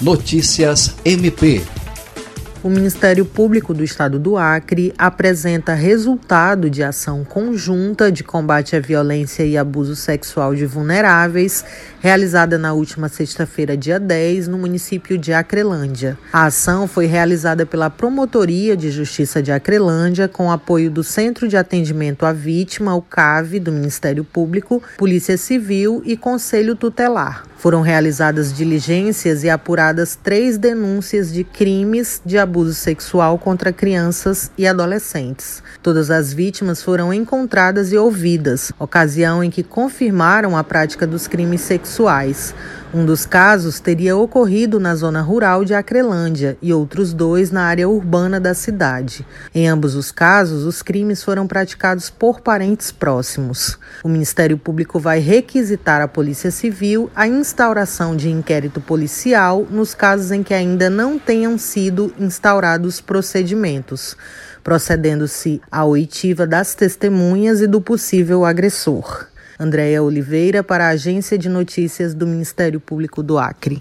Notícias 0.00 0.96
MP 1.04 1.60
o 2.62 2.68
Ministério 2.68 3.24
Público 3.24 3.72
do 3.72 3.82
Estado 3.82 4.18
do 4.18 4.36
Acre 4.36 4.92
apresenta 4.98 5.72
resultado 5.72 6.68
de 6.68 6.82
ação 6.82 7.24
conjunta 7.24 8.12
de 8.12 8.22
combate 8.22 8.76
à 8.76 8.80
violência 8.80 9.44
e 9.44 9.56
abuso 9.56 9.96
sexual 9.96 10.54
de 10.54 10.66
vulneráveis, 10.66 11.64
realizada 12.00 12.58
na 12.58 12.74
última 12.74 13.08
sexta-feira, 13.08 13.78
dia 13.78 13.98
10, 13.98 14.48
no 14.48 14.58
município 14.58 15.16
de 15.16 15.32
Acrelândia. 15.32 16.18
A 16.30 16.44
ação 16.44 16.86
foi 16.86 17.06
realizada 17.06 17.64
pela 17.64 17.88
Promotoria 17.88 18.76
de 18.76 18.90
Justiça 18.90 19.42
de 19.42 19.50
Acrelândia, 19.50 20.28
com 20.28 20.52
apoio 20.52 20.90
do 20.90 21.02
Centro 21.02 21.48
de 21.48 21.56
Atendimento 21.56 22.26
à 22.26 22.32
Vítima, 22.32 22.94
o 22.94 23.00
CAV, 23.00 23.58
do 23.58 23.72
Ministério 23.72 24.22
Público, 24.22 24.82
Polícia 24.98 25.38
Civil 25.38 26.02
e 26.04 26.14
Conselho 26.14 26.76
Tutelar. 26.76 27.49
Foram 27.60 27.82
realizadas 27.82 28.54
diligências 28.54 29.44
e 29.44 29.50
apuradas 29.50 30.16
três 30.16 30.56
denúncias 30.56 31.30
de 31.30 31.44
crimes 31.44 32.22
de 32.24 32.38
abuso 32.38 32.72
sexual 32.72 33.38
contra 33.38 33.70
crianças 33.70 34.50
e 34.56 34.66
adolescentes. 34.66 35.62
Todas 35.82 36.10
as 36.10 36.32
vítimas 36.32 36.82
foram 36.82 37.12
encontradas 37.12 37.92
e 37.92 37.98
ouvidas, 37.98 38.72
ocasião 38.78 39.44
em 39.44 39.50
que 39.50 39.62
confirmaram 39.62 40.56
a 40.56 40.64
prática 40.64 41.06
dos 41.06 41.28
crimes 41.28 41.60
sexuais. 41.60 42.54
Um 42.92 43.06
dos 43.06 43.24
casos 43.24 43.78
teria 43.78 44.16
ocorrido 44.16 44.80
na 44.80 44.96
zona 44.96 45.20
rural 45.20 45.64
de 45.64 45.72
Acrelândia 45.72 46.58
e 46.60 46.72
outros 46.72 47.14
dois 47.14 47.52
na 47.52 47.62
área 47.62 47.88
urbana 47.88 48.40
da 48.40 48.52
cidade. 48.52 49.24
Em 49.54 49.68
ambos 49.68 49.94
os 49.94 50.10
casos, 50.10 50.64
os 50.64 50.82
crimes 50.82 51.22
foram 51.22 51.46
praticados 51.46 52.10
por 52.10 52.40
parentes 52.40 52.90
próximos. 52.90 53.78
O 54.02 54.08
Ministério 54.08 54.58
Público 54.58 54.98
vai 54.98 55.20
requisitar 55.20 56.02
à 56.02 56.08
Polícia 56.08 56.50
Civil 56.50 57.08
a 57.14 57.28
instauração 57.28 58.16
de 58.16 58.28
inquérito 58.28 58.80
policial 58.80 59.64
nos 59.70 59.94
casos 59.94 60.32
em 60.32 60.42
que 60.42 60.52
ainda 60.52 60.90
não 60.90 61.16
tenham 61.16 61.56
sido 61.56 62.12
instaurados 62.18 63.00
procedimentos, 63.00 64.16
procedendo-se 64.64 65.62
à 65.70 65.84
oitiva 65.84 66.44
das 66.44 66.74
testemunhas 66.74 67.60
e 67.60 67.68
do 67.68 67.80
possível 67.80 68.44
agressor. 68.44 69.30
Andréia 69.60 70.02
Oliveira, 70.02 70.64
para 70.64 70.86
a 70.86 70.88
Agência 70.88 71.36
de 71.36 71.46
Notícias 71.46 72.14
do 72.14 72.26
Ministério 72.26 72.80
Público 72.80 73.22
do 73.22 73.38
Acre. 73.38 73.78